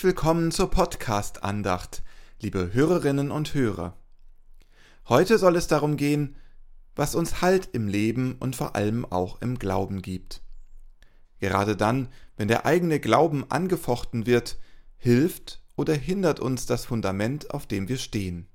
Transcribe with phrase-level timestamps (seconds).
[0.00, 2.02] Herzlich willkommen zur Podcast-Andacht,
[2.40, 3.98] liebe Hörerinnen und Hörer.
[5.10, 6.36] Heute soll es darum gehen,
[6.96, 10.40] was uns Halt im Leben und vor allem auch im Glauben gibt.
[11.38, 14.58] Gerade dann, wenn der eigene Glauben angefochten wird,
[14.96, 18.48] hilft oder hindert uns das Fundament, auf dem wir stehen.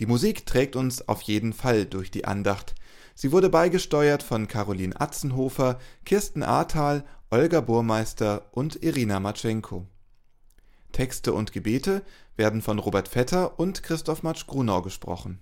[0.00, 2.74] Die Musik trägt uns auf jeden Fall durch die Andacht.
[3.20, 9.88] Sie wurde beigesteuert von Caroline Atzenhofer, Kirsten Ahrtal, Olga Burmeister und Irina Matschenko.
[10.92, 12.02] Texte und Gebete
[12.36, 15.40] werden von Robert Vetter und Christoph Matsch-Grunau gesprochen.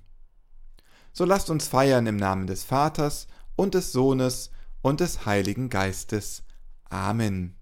[1.12, 3.26] So lasst uns feiern im Namen des Vaters
[3.56, 4.50] und des Sohnes
[4.80, 6.44] und des Heiligen Geistes.
[6.88, 7.56] Amen.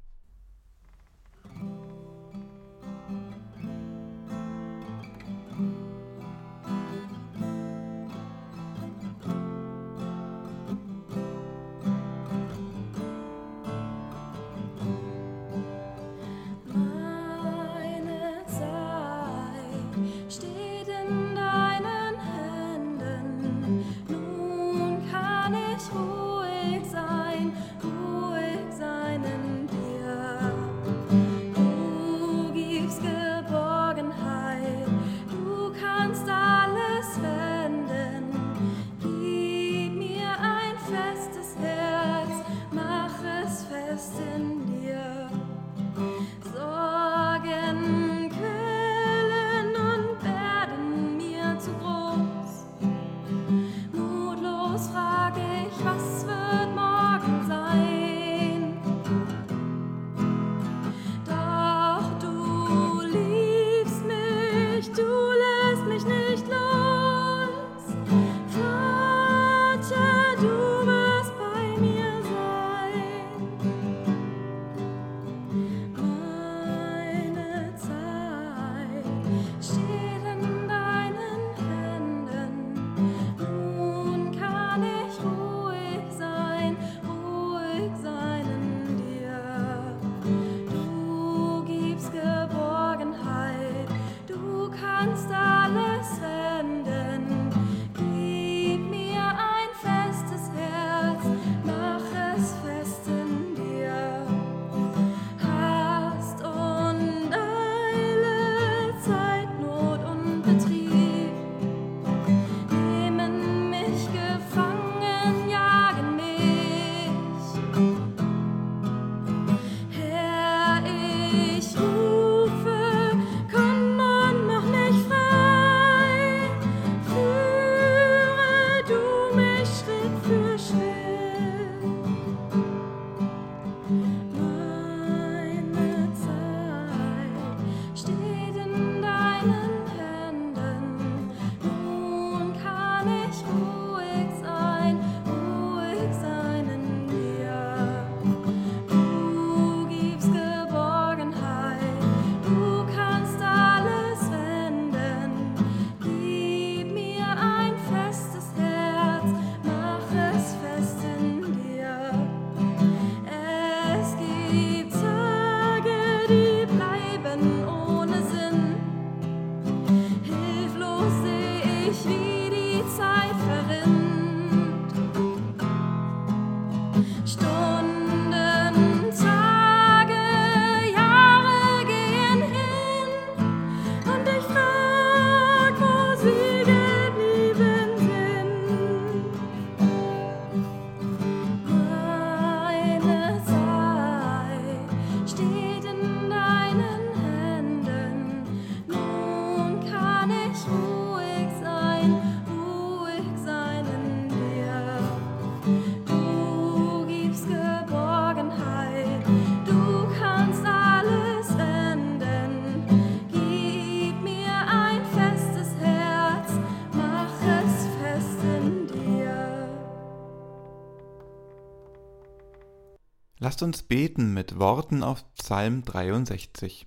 [223.44, 226.86] Lasst uns beten mit Worten auf Psalm 63.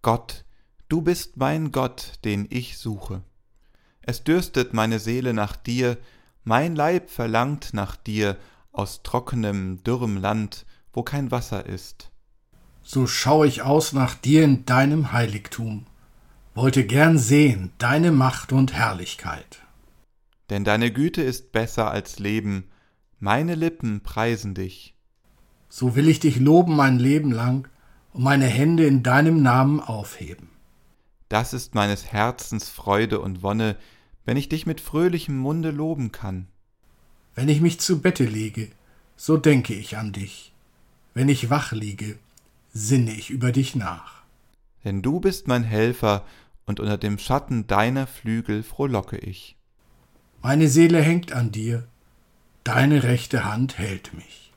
[0.00, 0.46] Gott,
[0.88, 3.20] du bist mein Gott, den ich suche.
[4.00, 5.98] Es dürstet meine Seele nach dir,
[6.44, 8.38] mein Leib verlangt nach dir
[8.72, 10.64] aus trockenem, dürrem Land,
[10.94, 12.10] wo kein Wasser ist.
[12.82, 15.84] So schau ich aus nach dir in deinem Heiligtum,
[16.54, 19.58] wollte gern sehen deine Macht und Herrlichkeit.
[20.48, 22.70] Denn deine Güte ist besser als Leben,
[23.18, 24.94] meine Lippen preisen dich
[25.68, 27.68] so will ich dich loben mein Leben lang
[28.12, 30.48] und meine Hände in deinem Namen aufheben.
[31.28, 33.76] Das ist meines Herzens Freude und Wonne,
[34.24, 36.48] wenn ich dich mit fröhlichem Munde loben kann.
[37.34, 38.68] Wenn ich mich zu Bette lege,
[39.16, 40.52] so denke ich an dich.
[41.14, 42.18] Wenn ich wach liege,
[42.72, 44.22] sinne ich über dich nach.
[44.84, 46.24] Denn du bist mein Helfer,
[46.68, 49.56] und unter dem Schatten deiner Flügel frohlocke ich.
[50.42, 51.88] Meine Seele hängt an dir,
[52.62, 54.47] deine rechte Hand hält mich.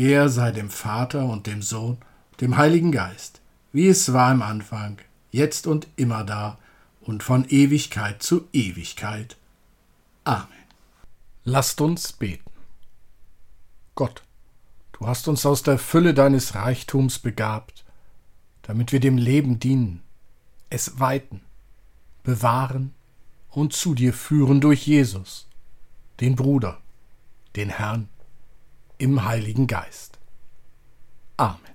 [0.00, 1.98] Er sei dem Vater und dem Sohn,
[2.40, 4.96] dem Heiligen Geist, wie es war im Anfang,
[5.30, 6.56] jetzt und immer da
[7.02, 9.36] und von Ewigkeit zu Ewigkeit.
[10.24, 10.48] Amen.
[11.44, 12.50] Lasst uns beten.
[13.94, 14.22] Gott,
[14.92, 17.84] du hast uns aus der Fülle deines Reichtums begabt,
[18.62, 20.00] damit wir dem Leben dienen,
[20.70, 21.42] es weiten,
[22.22, 22.94] bewahren
[23.50, 25.46] und zu dir führen durch Jesus,
[26.20, 26.80] den Bruder,
[27.54, 28.08] den Herrn,
[29.00, 30.18] im Heiligen Geist.
[31.36, 31.69] Amen.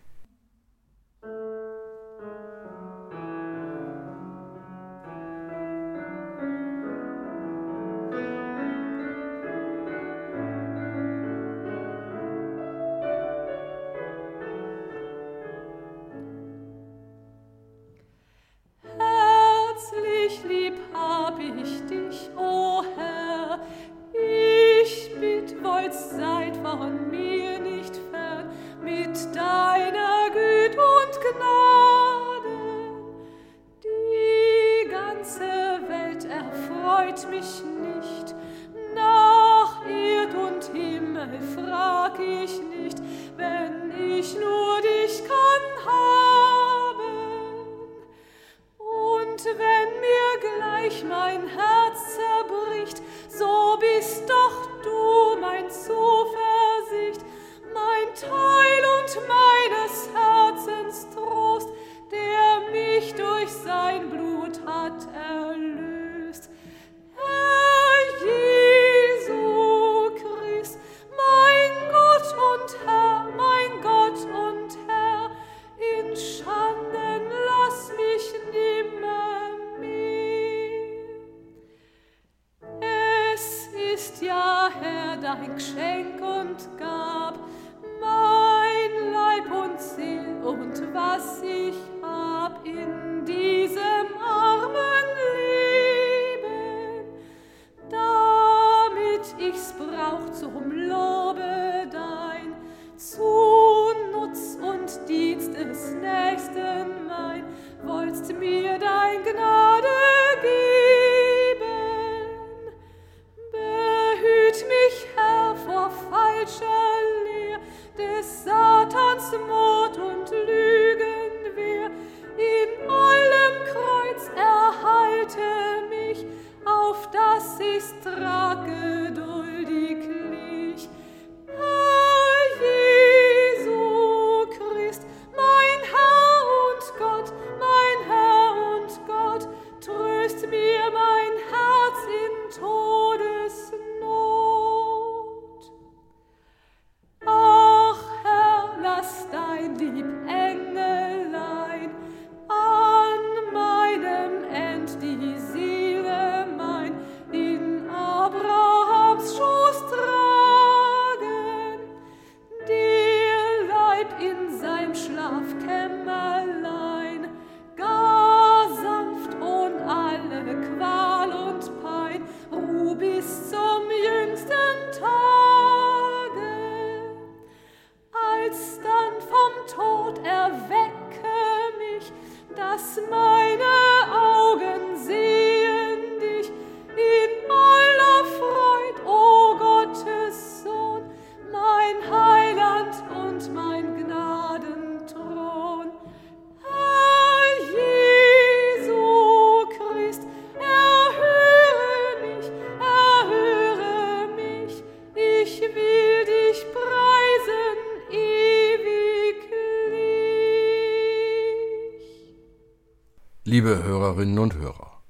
[213.84, 215.02] Hörerinnen und Hörer,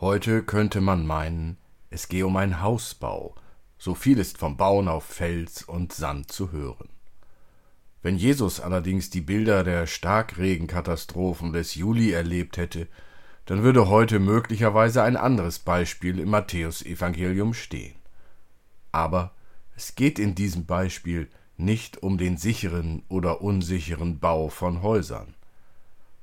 [0.00, 1.58] heute könnte man meinen,
[1.90, 3.34] es gehe um einen Hausbau,
[3.78, 6.88] so viel ist vom Bauen auf Fels und Sand zu hören.
[8.02, 12.88] Wenn Jesus allerdings die Bilder der Starkregenkatastrophen des Juli erlebt hätte,
[13.46, 17.96] dann würde heute möglicherweise ein anderes Beispiel im Matthäusevangelium stehen.
[18.92, 19.32] Aber
[19.74, 25.34] es geht in diesem Beispiel nicht um den sicheren oder unsicheren Bau von Häusern.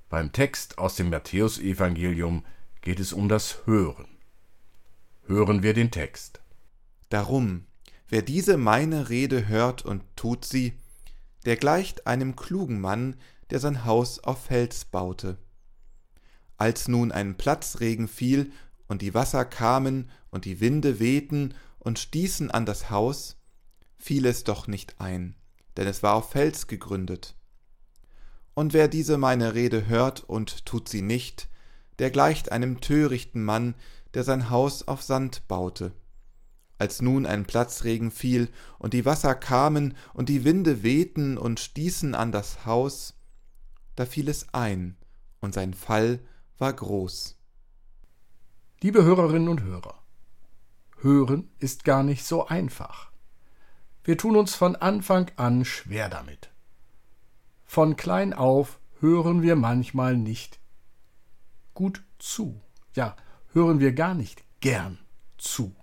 [0.10, 2.46] Beim Text aus dem Matthäusevangelium
[2.82, 4.08] geht es um das Hören.
[5.26, 6.42] Hören wir den Text.
[7.10, 7.66] Darum,
[8.08, 10.74] wer diese meine Rede hört und tut sie,
[11.46, 13.16] der gleicht einem klugen Mann,
[13.50, 15.38] der sein Haus auf Fels baute.
[16.58, 18.52] Als nun ein Platzregen fiel
[18.88, 23.38] und die Wasser kamen und die Winde wehten und stießen an das Haus,
[23.98, 25.36] fiel es doch nicht ein,
[25.78, 27.36] denn es war auf Fels gegründet.
[28.56, 31.50] Und wer diese meine Rede hört und tut sie nicht,
[32.00, 33.76] der gleicht einem törichten Mann,
[34.14, 35.92] der sein Haus auf Sand baute.
[36.78, 42.16] Als nun ein Platzregen fiel und die Wasser kamen und die Winde wehten und stießen
[42.16, 43.14] an das Haus,
[43.96, 44.98] da fiel es ein,
[45.42, 46.20] und sein Fall
[46.58, 47.38] war groß.
[48.82, 50.02] Liebe Hörerinnen und Hörer,
[51.02, 53.12] Hören ist gar nicht so einfach.
[54.04, 56.55] Wir tun uns von Anfang an schwer damit.
[57.76, 60.62] Von klein auf hören wir manchmal nicht
[61.74, 62.62] gut zu.
[62.94, 63.18] Ja,
[63.52, 64.98] hören wir gar nicht gern
[65.38, 65.76] zu.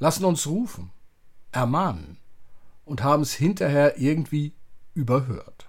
[0.00, 0.90] Lassen uns rufen,
[1.52, 2.18] ermahnen
[2.84, 4.56] und haben es hinterher irgendwie
[4.92, 5.68] überhört.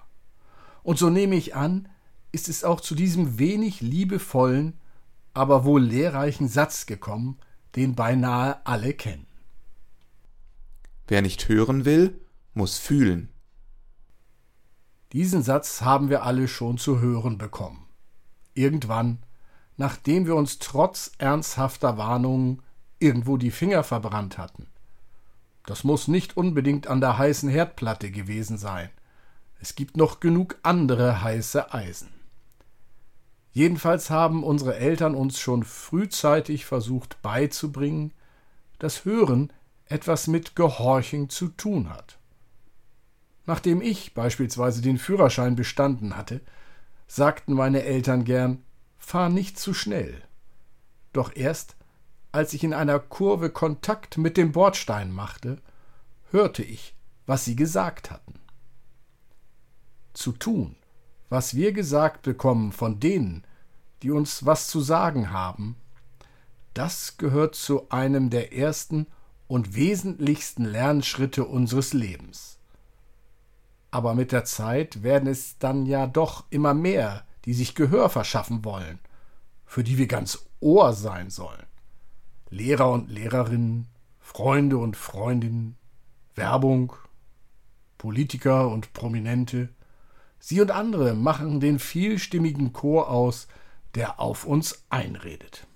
[0.82, 1.90] Und so nehme ich an,
[2.32, 4.80] ist es auch zu diesem wenig liebevollen,
[5.36, 7.38] aber wohl lehrreichen Satz gekommen,
[7.76, 9.28] den beinahe alle kennen.
[11.08, 12.20] Wer nicht hören will,
[12.56, 13.30] muss fühlen.
[15.14, 17.88] Diesen Satz haben wir alle schon zu hören bekommen.
[18.56, 19.20] Irgendwann,
[19.78, 22.64] nachdem wir uns trotz ernsthafter Warnungen
[22.98, 24.68] irgendwo die Finger verbrannt hatten.
[25.66, 28.90] Das muss nicht unbedingt an der heißen Herdplatte gewesen sein.
[29.60, 32.10] Es gibt noch genug andere heiße Eisen.
[33.52, 38.14] Jedenfalls haben unsere Eltern uns schon frühzeitig versucht beizubringen,
[38.80, 39.54] dass Hören
[39.86, 42.18] etwas mit Gehorchen zu tun hat.
[43.46, 46.42] Nachdem ich beispielsweise den Führerschein bestanden hatte,
[47.08, 48.64] sagten meine Eltern gern,
[48.98, 50.22] fahr nicht zu schnell.
[51.12, 51.76] Doch erst,
[52.32, 55.60] als ich in einer Kurve Kontakt mit dem Bordstein machte,
[56.32, 56.96] hörte ich,
[57.26, 58.40] was sie gesagt hatten.
[60.14, 60.76] Zu tun,
[61.30, 63.44] was wir gesagt bekommen von denen,
[64.02, 65.76] die uns was zu sagen haben,
[66.74, 69.06] das gehört zu einem der ersten
[69.48, 72.58] und wesentlichsten Lernschritte unseres Lebens.
[73.94, 78.66] Aber mit der Zeit werden es dann ja doch immer mehr, die sich Gehör verschaffen
[78.66, 78.98] wollen,
[79.68, 81.68] für die wir ganz Ohr sein sollen.
[82.50, 83.86] Lehrer und Lehrerinnen,
[84.20, 85.78] Freunde und Freundinnen,
[86.34, 86.94] Werbung,
[88.00, 89.70] Politiker und Prominente,
[90.40, 93.48] sie und andere machen den vielstimmigen Chor aus,
[93.94, 95.68] der auf uns einredet.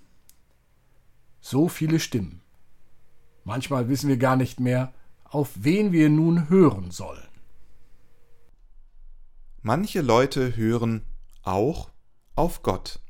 [1.40, 2.40] So viele Stimmen.
[3.44, 7.27] Manchmal wissen wir gar nicht mehr, auf wen wir nun hören sollen.
[9.62, 11.02] Manche Leute hören
[11.42, 11.90] auch
[12.36, 13.00] auf Gott.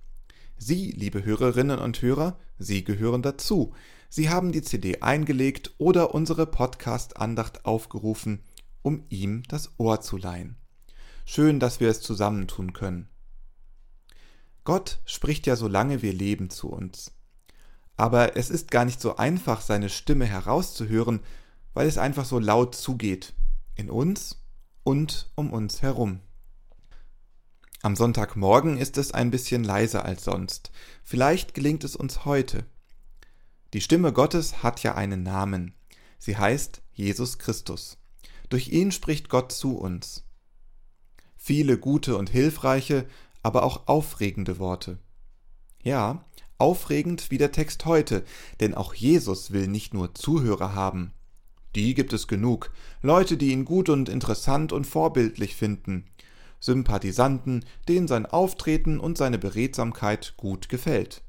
[0.56, 3.74] Sie, liebe Hörerinnen und Hörer, Sie gehören dazu.
[4.08, 8.42] Sie haben die CD eingelegt oder unsere Podcast-Andacht aufgerufen,
[8.80, 10.56] um ihm das Ohr zu leihen.
[11.26, 13.10] Schön, dass wir es zusammentun können.
[14.64, 17.12] Gott spricht ja solange wir leben zu uns.
[17.98, 21.20] Aber es ist gar nicht so einfach, seine Stimme herauszuhören,
[21.74, 23.34] weil es einfach so laut zugeht,
[23.74, 24.42] in uns
[24.82, 26.22] und um uns herum.
[27.80, 30.72] Am Sonntagmorgen ist es ein bisschen leiser als sonst.
[31.04, 32.66] Vielleicht gelingt es uns heute.
[33.72, 35.74] Die Stimme Gottes hat ja einen Namen.
[36.18, 37.98] Sie heißt Jesus Christus.
[38.48, 40.24] Durch ihn spricht Gott zu uns.
[41.36, 43.06] Viele gute und hilfreiche,
[43.44, 44.98] aber auch aufregende Worte.
[45.82, 46.24] Ja,
[46.58, 48.24] aufregend wie der Text heute,
[48.58, 51.12] denn auch Jesus will nicht nur Zuhörer haben.
[51.76, 56.06] Die gibt es genug, Leute, die ihn gut und interessant und vorbildlich finden,
[56.60, 61.22] Sympathisanten, denen sein Auftreten und seine Beredsamkeit gut gefällt.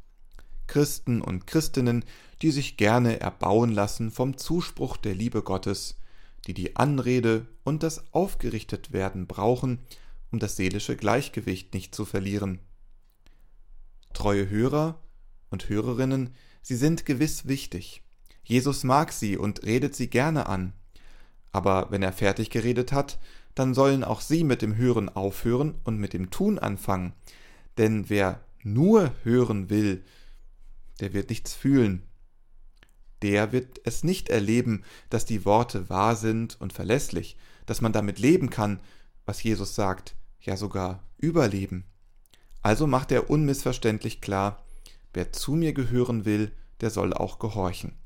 [0.68, 2.06] Christen und Christinnen,
[2.42, 5.98] die sich gerne erbauen lassen vom Zuspruch der Liebe Gottes,
[6.48, 9.80] die die Anrede und das Aufgerichtetwerden brauchen,
[10.32, 12.60] um das seelische Gleichgewicht nicht zu verlieren.
[14.14, 15.02] Treue Hörer
[15.50, 18.04] und Hörerinnen, sie sind gewiss wichtig.
[18.44, 20.74] Jesus mag sie und redet sie gerne an.
[21.52, 23.20] Aber wenn er fertig geredet hat,
[23.60, 27.12] dann sollen auch sie mit dem Hören aufhören und mit dem Tun anfangen.
[27.78, 30.04] Denn wer nur hören will,
[31.02, 32.04] der wird nichts fühlen.
[33.22, 38.18] Der wird es nicht erleben, dass die Worte wahr sind und verlässlich, dass man damit
[38.18, 38.80] leben kann,
[39.26, 41.84] was Jesus sagt ja sogar überleben.
[42.62, 44.64] Also macht er unmissverständlich klar,
[45.14, 47.98] wer zu mir gehören will, der soll auch gehorchen.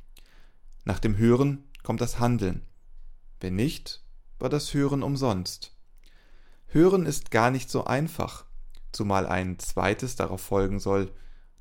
[0.83, 2.61] Nach dem Hören kommt das Handeln.
[3.39, 4.02] Wenn nicht,
[4.43, 5.73] war das Hören umsonst.
[6.67, 8.45] Hören ist gar nicht so einfach,
[8.91, 11.13] zumal ein zweites darauf folgen soll,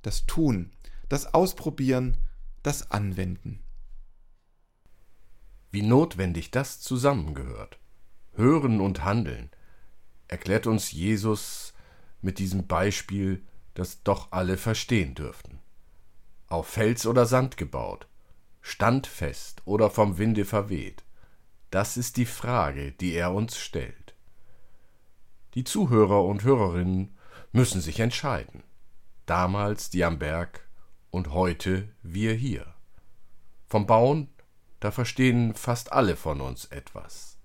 [0.03, 0.73] das Tun,
[1.09, 2.19] das Ausprobieren,
[2.65, 3.63] das Anwenden.
[5.71, 7.79] Wie notwendig das zusammengehört.
[8.33, 9.51] Hören und Handeln,
[10.27, 11.75] erklärt uns Jesus
[12.21, 15.61] mit diesem Beispiel, das doch alle verstehen dürften.
[16.49, 18.09] Auf Fels oder Sand gebaut,
[18.61, 21.05] standfest oder vom Winde verweht,
[21.73, 24.15] das ist die Frage, die er uns stellt.
[25.55, 27.17] Die Zuhörer und Hörerinnen
[27.51, 28.63] müssen sich entscheiden.
[29.25, 30.69] Damals die am Berg
[31.11, 32.67] und heute wir hier.
[33.69, 34.29] Vom Bauen,
[34.81, 37.39] da verstehen fast alle von uns etwas.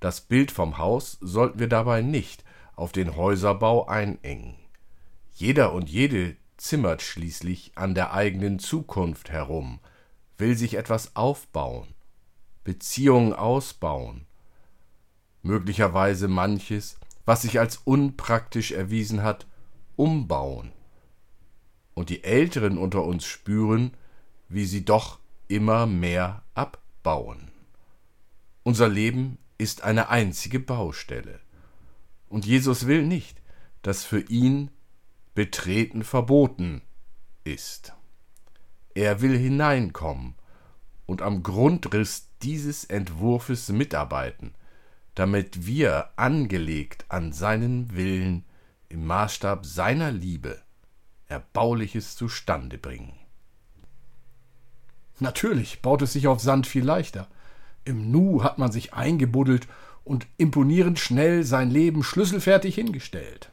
[0.00, 2.44] Das Bild vom Haus sollten wir dabei nicht
[2.76, 4.56] auf den Häuserbau einengen.
[5.34, 9.80] Jeder und jede zimmert schließlich an der eigenen Zukunft herum,
[10.38, 11.93] will sich etwas aufbauen,
[12.64, 14.26] Beziehungen ausbauen,
[15.42, 19.46] möglicherweise manches, was sich als unpraktisch erwiesen hat,
[19.96, 20.72] umbauen.
[21.94, 23.92] Und die Älteren unter uns spüren,
[24.48, 27.50] wie sie doch immer mehr abbauen.
[28.62, 31.40] Unser Leben ist eine einzige Baustelle.
[32.28, 33.40] Und Jesus will nicht,
[33.82, 34.70] dass für ihn
[35.34, 36.82] Betreten verboten
[37.44, 37.92] ist.
[38.94, 40.34] Er will hineinkommen
[41.06, 44.54] und am Grundriss dieses Entwurfes mitarbeiten,
[45.14, 48.44] damit wir, angelegt an seinen Willen,
[48.88, 50.60] im Maßstab seiner Liebe,
[51.26, 53.14] Erbauliches zustande bringen.
[55.20, 57.28] Natürlich baut es sich auf Sand viel leichter.
[57.84, 59.66] Im Nu hat man sich eingebuddelt
[60.04, 63.50] und imponierend schnell sein Leben schlüsselfertig hingestellt.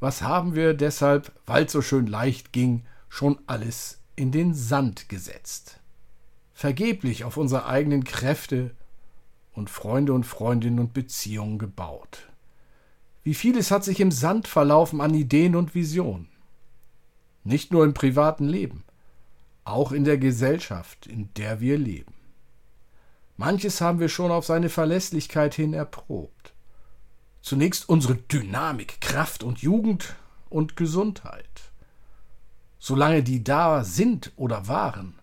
[0.00, 5.77] Was haben wir deshalb, weil's so schön leicht ging, schon alles in den Sand gesetzt?
[6.58, 8.74] Vergeblich auf unsere eigenen Kräfte
[9.52, 12.26] und Freunde und Freundinnen und Beziehungen gebaut.
[13.22, 16.28] Wie vieles hat sich im Sand verlaufen an Ideen und Visionen.
[17.44, 18.82] Nicht nur im privaten Leben,
[19.62, 22.14] auch in der Gesellschaft, in der wir leben.
[23.36, 26.54] Manches haben wir schon auf seine Verlässlichkeit hin erprobt.
[27.40, 30.16] Zunächst unsere Dynamik, Kraft und Jugend
[30.50, 31.70] und Gesundheit.
[32.80, 35.14] Solange die da sind oder waren,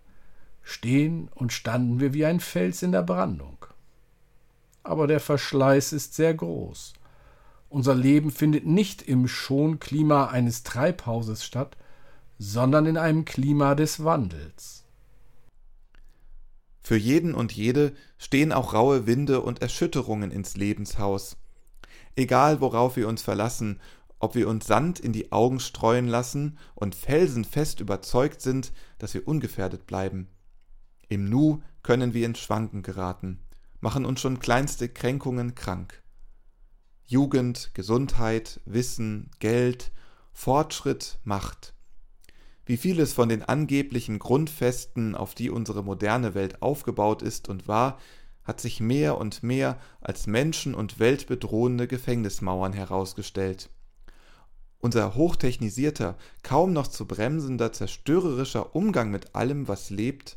[0.66, 3.64] stehen und standen wir wie ein Fels in der Brandung.
[4.82, 6.94] Aber der Verschleiß ist sehr groß.
[7.68, 11.76] Unser Leben findet nicht im Schonklima eines Treibhauses statt,
[12.38, 14.84] sondern in einem Klima des Wandels.
[16.82, 21.36] Für jeden und jede stehen auch raue Winde und Erschütterungen ins Lebenshaus.
[22.16, 23.80] Egal worauf wir uns verlassen,
[24.18, 29.28] ob wir uns Sand in die Augen streuen lassen und felsenfest überzeugt sind, dass wir
[29.28, 30.28] ungefährdet bleiben.
[31.08, 33.40] Im Nu können wir ins Schwanken geraten,
[33.80, 36.02] machen uns schon kleinste Kränkungen krank.
[37.06, 39.92] Jugend, Gesundheit, Wissen, Geld,
[40.32, 41.76] Fortschritt, Macht
[42.66, 47.98] wie vieles von den angeblichen Grundfesten, auf die unsere moderne Welt aufgebaut ist und war,
[48.42, 53.70] hat sich mehr und mehr als menschen- und weltbedrohende Gefängnismauern herausgestellt.
[54.78, 60.36] Unser hochtechnisierter, kaum noch zu bremsender, zerstörerischer Umgang mit allem, was lebt,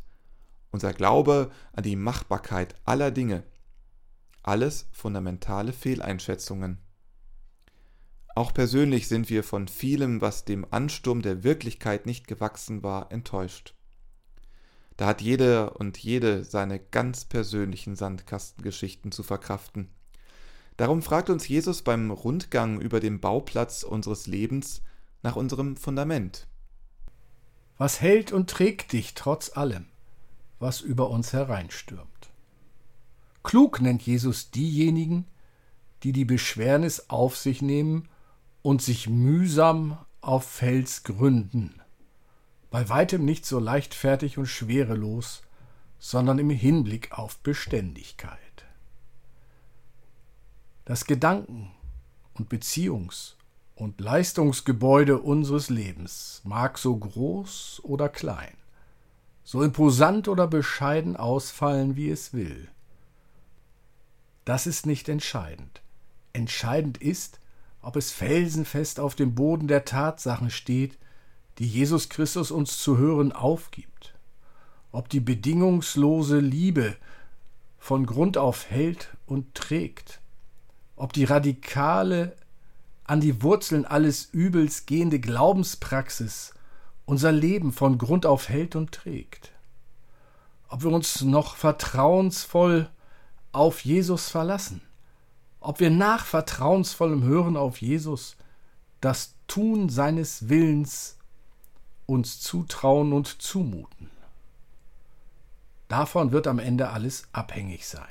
[0.71, 3.43] unser Glaube an die Machbarkeit aller Dinge,
[4.43, 6.79] alles fundamentale Fehleinschätzungen.
[8.35, 13.75] Auch persönlich sind wir von vielem, was dem Ansturm der Wirklichkeit nicht gewachsen war, enttäuscht.
[14.95, 19.89] Da hat jeder und jede seine ganz persönlichen Sandkastengeschichten zu verkraften.
[20.77, 24.81] Darum fragt uns Jesus beim Rundgang über den Bauplatz unseres Lebens
[25.21, 26.47] nach unserem Fundament.
[27.77, 29.85] Was hält und trägt dich trotz allem,
[30.59, 32.29] was über uns hereinstürmt?
[33.43, 35.25] Klug nennt Jesus diejenigen,
[36.03, 38.07] die die Beschwernis auf sich nehmen
[38.61, 41.81] und sich mühsam auf Fels gründen,
[42.71, 45.41] bei weitem nicht so leichtfertig und schwerelos,
[45.97, 48.39] sondern im Hinblick auf Beständigkeit.
[50.85, 51.71] Das Gedanken-
[52.33, 53.35] und Beziehungs-
[53.75, 58.55] und Leistungsgebäude unseres Lebens mag so groß oder klein,
[59.49, 62.67] so imposant oder bescheiden ausfallen, wie es will.
[64.45, 65.81] Das ist nicht entscheidend.
[66.33, 67.39] Entscheidend ist,
[67.81, 70.99] ob es felsenfest auf dem Boden der Tatsachen steht,
[71.57, 74.13] die Jesus Christus uns zu hören aufgibt,
[74.91, 76.95] ob die bedingungslose Liebe
[77.79, 80.21] von Grund auf hält und trägt,
[80.95, 82.35] ob die radikale,
[83.03, 86.53] an die Wurzeln alles Übels gehende Glaubenspraxis
[87.09, 89.51] unser Leben von Grund auf hält und trägt,
[90.67, 92.87] ob wir uns noch vertrauensvoll
[93.51, 94.81] auf Jesus verlassen,
[95.59, 98.37] ob wir nach vertrauensvollem Hören auf Jesus
[99.01, 101.17] das Tun seines Willens
[102.05, 104.11] uns zutrauen und zumuten.
[105.87, 108.05] Davon wird am Ende alles abhängig sein.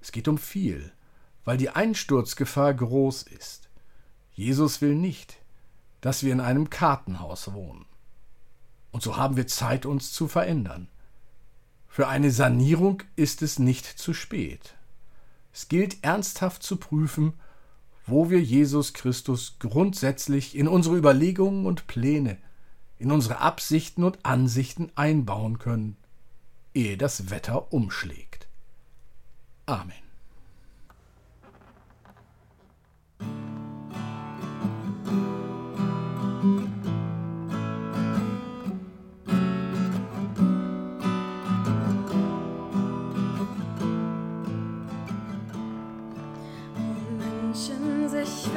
[0.00, 0.92] Es geht um viel,
[1.44, 3.68] weil die Einsturzgefahr groß ist.
[4.32, 5.36] Jesus will nicht,
[6.00, 7.84] dass wir in einem Kartenhaus wohnen.
[8.90, 10.88] Und so haben wir Zeit, uns zu verändern.
[11.88, 14.74] Für eine Sanierung ist es nicht zu spät.
[15.52, 17.32] Es gilt ernsthaft zu prüfen,
[18.06, 22.38] wo wir Jesus Christus grundsätzlich in unsere Überlegungen und Pläne,
[22.98, 25.96] in unsere Absichten und Ansichten einbauen können,
[26.74, 28.46] ehe das Wetter umschlägt.
[29.66, 29.92] Amen.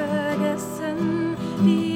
[0.07, 1.35] vergessen,
[1.65, 1.90] die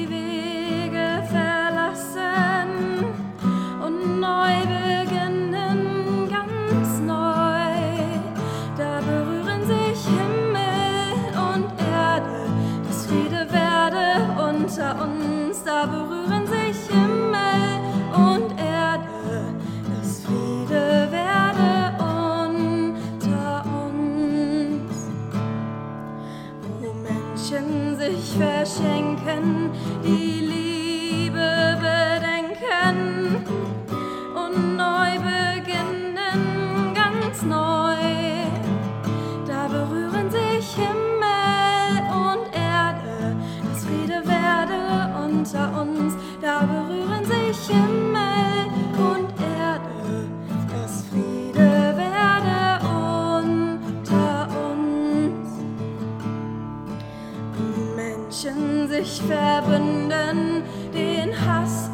[58.43, 61.89] Menschen sich verbünden, den Hass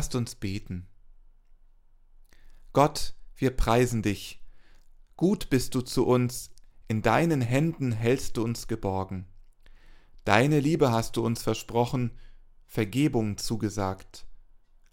[0.00, 0.86] Lasst uns beten.
[2.72, 4.42] Gott, wir preisen dich.
[5.14, 6.52] Gut bist du zu uns,
[6.88, 9.26] in deinen Händen hältst du uns geborgen.
[10.24, 12.12] Deine Liebe hast du uns versprochen,
[12.64, 14.26] Vergebung zugesagt.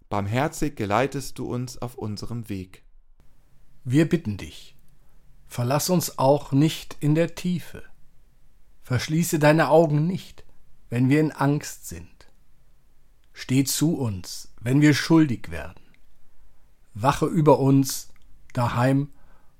[0.09, 2.83] Barmherzig geleitest du uns auf unserem Weg.
[3.85, 4.75] Wir bitten dich,
[5.45, 7.81] verlass uns auch nicht in der Tiefe.
[8.81, 10.43] Verschließe deine Augen nicht,
[10.89, 12.16] wenn wir in Angst sind.
[13.39, 15.83] Steh zu uns, wenn wir schuldig werden.
[16.95, 18.07] Wache über uns,
[18.51, 19.11] daheim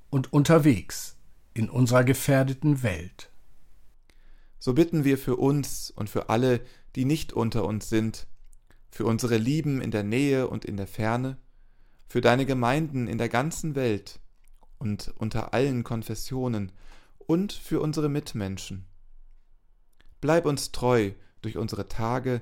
[0.09, 1.15] und unterwegs
[1.53, 3.29] in unserer gefährdeten Welt.
[4.57, 6.61] So bitten wir für uns und für alle,
[6.95, 8.25] die nicht unter uns sind,
[8.89, 11.37] für unsere Lieben in der Nähe und in der Ferne,
[12.09, 14.19] für deine Gemeinden in der ganzen Welt
[14.79, 16.71] und unter allen Konfessionen
[17.19, 18.87] und für unsere Mitmenschen.
[20.19, 21.11] Bleib uns treu
[21.43, 22.41] durch unsere Tage,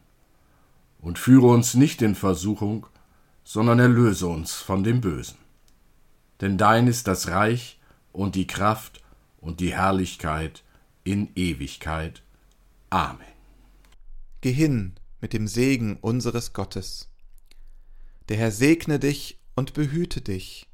[1.01, 2.85] und führe uns nicht in Versuchung,
[3.43, 5.37] sondern erlöse uns von dem Bösen.
[6.39, 7.79] Denn dein ist das Reich
[8.11, 9.01] und die Kraft
[9.39, 10.63] und die Herrlichkeit
[11.03, 12.21] in Ewigkeit.
[12.89, 13.25] Amen.
[14.41, 17.09] Geh hin mit dem Segen unseres Gottes.
[18.29, 20.67] Der Herr segne dich und behüte dich.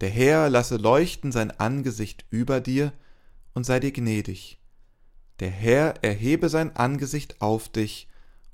[0.00, 2.92] Der Herr lasse leuchten sein Angesicht über dir
[3.54, 4.58] und sei dir gnädig.
[5.40, 8.08] Der Herr erhebe sein Angesicht auf dich